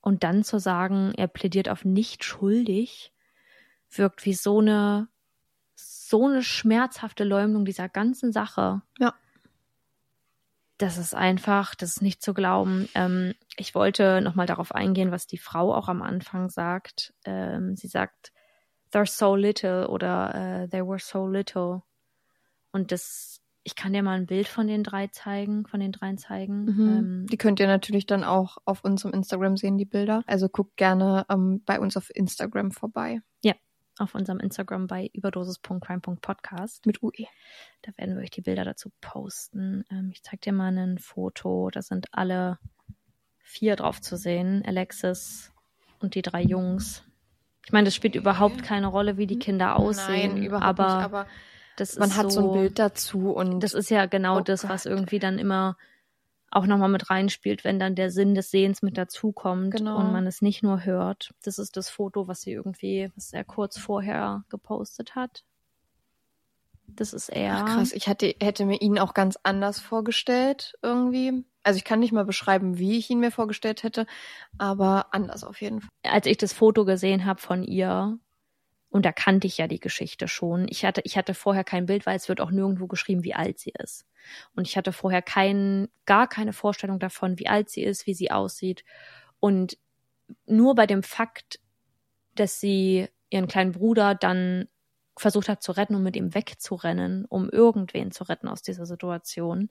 [0.00, 3.12] und dann zu sagen, er plädiert auf nicht schuldig,
[3.90, 5.08] wirkt wie so eine,
[5.74, 8.82] so eine schmerzhafte Leumdung dieser ganzen Sache.
[8.98, 9.14] Ja.
[10.78, 12.88] Das ist einfach, das ist nicht zu glauben.
[12.94, 17.12] Ähm, ich wollte nochmal darauf eingehen, was die Frau auch am Anfang sagt.
[17.24, 18.32] Ähm, sie sagt,
[18.92, 21.82] they're so little oder äh, they were so little.
[22.70, 26.16] Und das, ich kann dir mal ein Bild von den drei zeigen, von den dreien
[26.16, 26.64] zeigen.
[26.64, 26.88] Mhm.
[26.88, 30.22] Ähm, Die könnt ihr natürlich dann auch auf unserem Instagram sehen, die Bilder.
[30.26, 33.20] Also guckt gerne ähm, bei uns auf Instagram vorbei
[34.00, 36.86] auf unserem Instagram bei überdosis.crime.podcast.
[36.86, 37.26] mit UE.
[37.82, 39.84] Da werden wir euch die Bilder dazu posten.
[39.90, 41.70] Ähm, ich zeig dir mal ein Foto.
[41.70, 42.58] Da sind alle
[43.42, 44.62] vier drauf zu sehen.
[44.66, 45.52] Alexis
[46.00, 47.04] und die drei Jungs.
[47.64, 50.34] Ich meine, das spielt überhaupt keine Rolle, wie die Kinder aussehen.
[50.34, 51.26] Nein, überhaupt aber, nicht, aber
[51.76, 54.68] das man ist hat so ein Bild dazu und Das ist ja genau Oh das,
[54.68, 54.92] was Gott.
[54.92, 55.76] irgendwie dann immer
[56.50, 59.98] auch nochmal mit reinspielt, wenn dann der Sinn des Sehens mit dazukommt Genau.
[59.98, 61.34] und man es nicht nur hört.
[61.44, 65.44] Das ist das Foto, was sie irgendwie, was er kurz vorher gepostet hat.
[66.86, 67.64] Das ist er.
[67.66, 71.44] Ach krass, ich hatte, hätte mir ihn auch ganz anders vorgestellt irgendwie.
[71.62, 74.06] Also ich kann nicht mal beschreiben, wie ich ihn mir vorgestellt hätte,
[74.56, 75.90] aber anders auf jeden Fall.
[76.02, 78.18] Als ich das Foto gesehen habe von ihr,
[78.90, 80.66] und da kannte ich ja die Geschichte schon.
[80.68, 83.58] Ich hatte, ich hatte vorher kein Bild, weil es wird auch nirgendwo geschrieben, wie alt
[83.58, 84.06] sie ist.
[84.54, 88.30] Und ich hatte vorher kein, gar keine Vorstellung davon, wie alt sie ist, wie sie
[88.30, 88.84] aussieht.
[89.40, 89.78] Und
[90.46, 91.60] nur bei dem Fakt,
[92.34, 94.68] dass sie ihren kleinen Bruder dann
[95.20, 99.70] versucht hat zu retten und mit ihm wegzurennen, um irgendwen zu retten aus dieser Situation,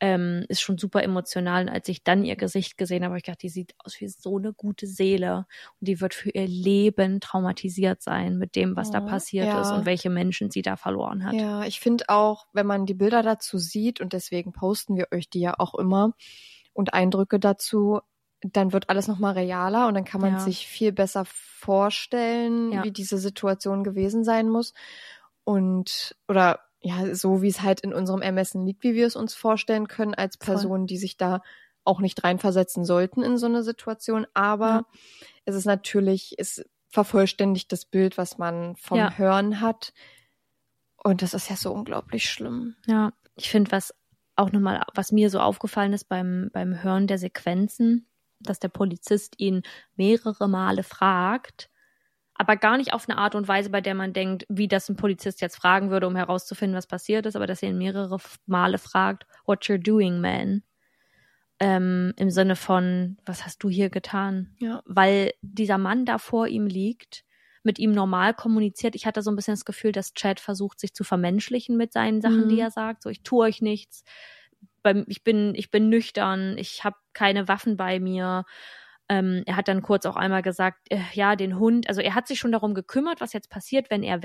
[0.00, 1.62] ähm, ist schon super emotional.
[1.62, 4.08] Und als ich dann ihr Gesicht gesehen habe, habe ich gedacht, die sieht aus wie
[4.08, 5.46] so eine gute Seele
[5.80, 9.60] und die wird für ihr Leben traumatisiert sein mit dem, was da passiert ja.
[9.60, 11.34] ist und welche Menschen sie da verloren hat.
[11.34, 15.28] Ja, ich finde auch, wenn man die Bilder dazu sieht und deswegen posten wir euch
[15.30, 16.12] die ja auch immer
[16.72, 18.00] und Eindrücke dazu,
[18.42, 20.38] dann wird alles nochmal realer und dann kann man Ja.
[20.38, 22.84] sich viel besser vorstellen, Ja.
[22.84, 24.74] wie diese Situation gewesen sein muss.
[25.44, 29.34] Und, oder ja, so wie es halt in unserem Ermessen liegt, wie wir es uns
[29.34, 30.54] vorstellen können, als Voll.
[30.54, 31.42] Personen, die sich da
[31.84, 34.26] auch nicht reinversetzen sollten in so eine Situation.
[34.34, 34.84] Aber Ja.
[35.44, 39.16] es ist natürlich, es vervollständigt das Bild, was man vom Ja.
[39.18, 39.92] Hören hat.
[41.02, 42.76] Und das ist ja so unglaublich schlimm.
[42.86, 43.94] Ja, ich finde, was
[44.36, 48.06] auch nochmal, was mir so aufgefallen ist beim, beim Hören der Sequenzen,
[48.40, 49.62] dass der Polizist ihn
[49.96, 51.70] mehrere Male fragt,
[52.34, 54.96] aber gar nicht auf eine Art und Weise, bei der man denkt, wie das ein
[54.96, 58.78] Polizist jetzt fragen würde, um herauszufinden, was passiert ist, aber dass er ihn mehrere Male
[58.78, 60.62] fragt, what you're doing, man.
[61.60, 64.54] Ähm, Im Sinne von, was hast du hier getan?
[64.60, 64.82] Ja.
[64.86, 67.24] Weil dieser Mann da vor ihm liegt,
[67.64, 68.94] mit ihm normal kommuniziert.
[68.94, 72.20] Ich hatte so ein bisschen das Gefühl, dass Chad versucht, sich zu vermenschlichen mit seinen
[72.20, 72.48] Sachen, Mhm.
[72.50, 73.02] die er sagt.
[73.02, 74.04] So, ich tue euch nichts.
[75.06, 76.56] Ich bin, ich bin nüchtern.
[76.58, 78.44] Ich habe keine Waffen bei mir.
[79.08, 81.88] Ähm, er hat dann kurz auch einmal gesagt, äh, ja, den Hund.
[81.88, 84.22] Also er hat sich schon darum gekümmert, was jetzt passiert, wenn er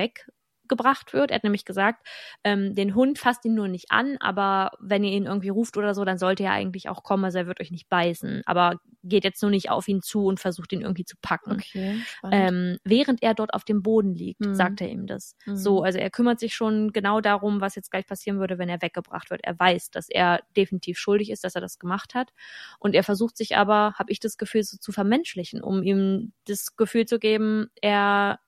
[0.73, 1.31] weggebracht wird.
[1.31, 2.05] Er hat nämlich gesagt,
[2.43, 5.93] ähm, den Hund fasst ihn nur nicht an, aber wenn ihr ihn irgendwie ruft oder
[5.93, 7.23] so, dann sollte er eigentlich auch kommen.
[7.25, 8.41] Also er wird euch nicht beißen.
[8.45, 11.53] Aber geht jetzt nur nicht auf ihn zu und versucht ihn irgendwie zu packen.
[11.53, 11.99] Okay.
[12.31, 14.55] Ähm, während er dort auf dem Boden liegt, Mhm.
[14.55, 15.35] sagt er ihm das.
[15.45, 15.55] Mhm.
[15.57, 18.81] So, also er kümmert sich schon genau darum, was jetzt gleich passieren würde, wenn er
[18.81, 19.41] weggebracht wird.
[19.43, 22.31] Er weiß, dass er definitiv schuldig ist, dass er das gemacht hat.
[22.79, 26.75] Und er versucht sich aber, habe ich das Gefühl, so zu vermenschlichen, um ihm das
[26.75, 28.39] Gefühl zu geben, er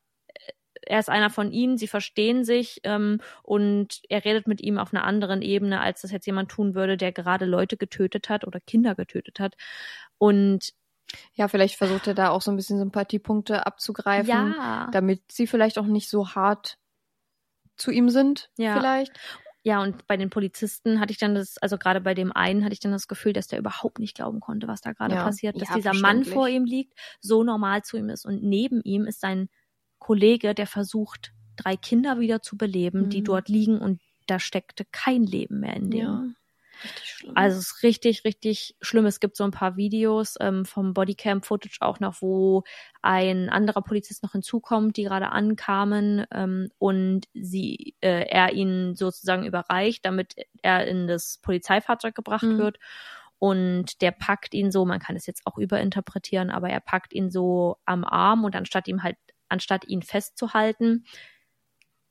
[0.85, 4.93] er ist einer von ihnen, sie verstehen sich ähm, und er redet mit ihm auf
[4.93, 8.59] einer anderen Ebene, als das jetzt jemand tun würde, der gerade Leute getötet hat oder
[8.59, 9.55] Kinder getötet hat.
[10.17, 10.73] Und
[11.35, 15.77] Ja, vielleicht versucht er da auch so ein bisschen Sympathiepunkte abzugreifen, ja, damit sie vielleicht
[15.79, 16.77] auch nicht so hart
[17.77, 18.83] zu ihm sind, Ja.
[18.83, 19.19] vielleicht.
[19.63, 22.73] Ja, und bei den Polizisten hatte ich dann das, also gerade bei dem einen hatte
[22.73, 25.17] ich dann das Gefühl, dass der überhaupt nicht glauben konnte, was da gerade Ja.
[25.17, 28.81] passiert, dass Ja, dieser Mann vor ihm liegt, so normal zu ihm ist und neben
[28.83, 29.49] ihm ist sein
[30.05, 33.25] Kollege, der versucht, drei Kinder wieder zu beleben, die Mhm.
[33.25, 36.03] dort liegen und da steckte kein Leben mehr in denen.
[36.03, 37.31] Ja.
[37.33, 39.05] Also es ist richtig, richtig schlimm.
[39.05, 42.63] Es gibt so ein paar Videos ähm, vom Bodycam-Footage auch noch, wo
[43.01, 49.45] ein anderer Polizist noch hinzukommt, die gerade ankamen ähm, und sie, äh, er ihn sozusagen
[49.45, 52.57] überreicht, damit er in das Polizeifahrzeug gebracht Mhm.
[52.59, 52.77] wird.
[53.39, 57.29] Und der packt ihn so, man kann es jetzt auch überinterpretieren, aber er packt ihn
[57.31, 59.17] so am Arm und anstatt ihm halt,
[59.55, 61.05] anstatt ihn festzuhalten,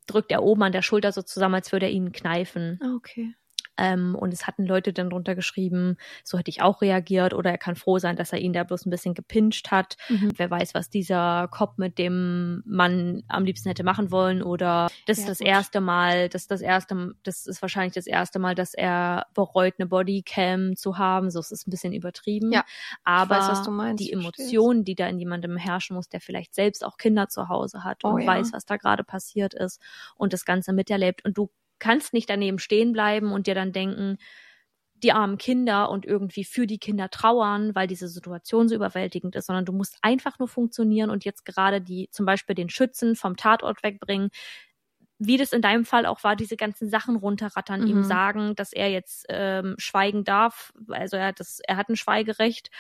[0.07, 2.79] drückt er oben an der Schulter so zusammen, als würde er ihn kneifen.
[2.83, 3.35] Ah, okay.
[3.77, 7.59] Ähm, und es hatten Leute dann drunter geschrieben, so hätte ich auch reagiert oder er
[7.59, 9.97] kann froh sein, dass er ihn da bloß ein bisschen gepinscht hat.
[10.09, 10.33] Mhm.
[10.37, 15.19] Wer weiß, was dieser Cop mit dem Mann am liebsten hätte machen wollen oder das
[15.19, 15.49] Ja, ist das gut.
[15.49, 19.75] erste Mal, das ist das erste, das ist wahrscheinlich das erste Mal, dass er bereut,
[19.79, 21.31] eine Bodycam zu haben.
[21.31, 22.53] So, es ist ein bisschen übertrieben.
[22.53, 22.65] Ja,
[23.05, 24.13] aber weiß, meinst, die.
[24.13, 28.05] Emotionen, die da in jemandem herrschen muss, der vielleicht selbst auch Kinder zu Hause hat
[28.05, 28.27] Oh und ja.
[28.29, 29.81] weiß, was da gerade passiert ist
[30.17, 31.51] und das Ganze miterlebt und du
[31.85, 34.19] kannst nicht daneben stehen bleiben und dir dann denken,
[35.03, 39.47] die armen Kinder und irgendwie für die Kinder trauern, weil diese Situation so überwältigend ist,
[39.47, 43.37] sondern du musst einfach nur funktionieren und jetzt gerade die, zum Beispiel den Schützen vom
[43.37, 44.31] Tatort wegbringen,
[45.19, 47.87] wie das in deinem Fall auch war, diese ganzen Sachen runterrattern, Mhm.
[47.87, 51.97] ihm sagen, dass er jetzt ähm, schweigen darf, also er hat das, er hat ein
[51.97, 52.71] Schweigerecht.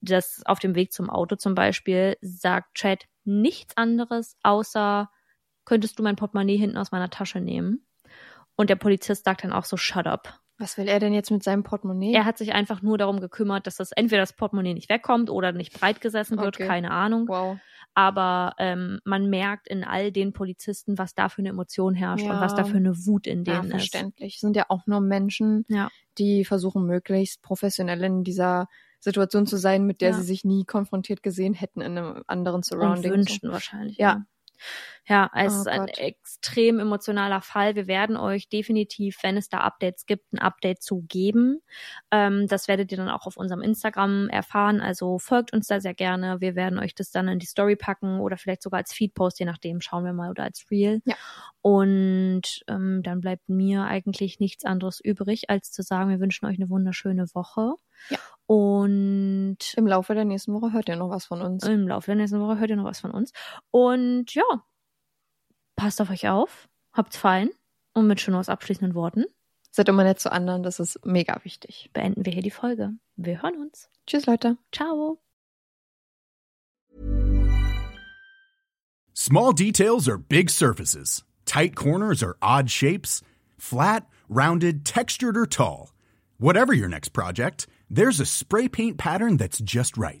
[0.00, 5.10] Das auf dem Weg zum Auto zum Beispiel sagt Chad nichts anderes, außer
[5.64, 7.86] könntest du mein Portemonnaie hinten aus meiner Tasche nehmen?
[8.56, 10.40] Und der Polizist sagt dann auch so, shut up.
[10.58, 12.14] Was will er denn jetzt mit seinem Portemonnaie?
[12.14, 15.50] Er hat sich einfach nur darum gekümmert, dass das entweder das Portemonnaie nicht wegkommt oder
[15.50, 16.66] nicht breit gesessen wird, Okay.
[16.66, 17.26] keine Ahnung.
[17.28, 17.58] wow.
[17.96, 22.30] Aber ähm, man merkt in all den Polizisten, was da für eine Emotion herrscht und
[22.32, 22.40] Ja.
[22.40, 23.90] was da für eine Wut in Ja, denen ist.
[23.90, 24.40] verständlich.
[24.40, 25.90] Sind ja auch nur Menschen, Ja.
[26.18, 28.68] die versuchen möglichst professionell in dieser
[29.00, 30.14] Situation zu sein, mit der Ja.
[30.14, 33.12] sie sich nie konfrontiert gesehen hätten in einem anderen Und Surrounding.
[33.12, 33.96] wünschten wahrscheinlich.
[33.98, 34.24] Ja.
[35.06, 35.98] Ja, es Oh ist ein Gott.
[35.98, 37.74] extrem emotionaler Fall.
[37.76, 41.60] Wir werden euch definitiv, wenn es da Updates gibt, ein Update zu geben.
[42.10, 44.80] Ähm, das werdet ihr dann auch auf unserem Instagram erfahren.
[44.80, 46.40] Also folgt uns da sehr gerne.
[46.40, 49.46] Wir werden euch das dann in die Story packen oder vielleicht sogar als Feedpost, je
[49.46, 51.02] nachdem, schauen wir mal, oder als Reel.
[51.04, 51.16] Ja.
[51.60, 56.56] Und ähm, dann bleibt mir eigentlich nichts anderes übrig, als zu sagen, wir wünschen euch
[56.58, 57.74] eine wunderschöne Woche.
[58.10, 58.18] Ja.
[58.46, 61.64] Und Im Laufe der nächsten Woche hört ihr noch was von uns.
[61.66, 63.32] im Laufe der nächsten Woche hört ihr noch was von uns.
[63.70, 64.44] Und ja,
[65.76, 67.50] passt auf euch auf, habt's fein
[67.92, 69.24] und mit schon aus abschließenden Worten
[69.76, 71.90] Seid immer nett zu anderen, das ist mega wichtig.
[71.92, 72.92] beenden wir hier die Folge.
[73.16, 73.88] Wir hören uns.
[74.06, 74.56] Tschüss, Leute.
[74.70, 75.18] Ciao.
[79.12, 81.24] Small details are big surfaces.
[81.44, 83.20] Tight corners are odd shapes.
[83.58, 85.90] Flat, rounded, textured, or tall.
[86.38, 90.20] Whatever your next project, there's a spray paint pattern that's just right.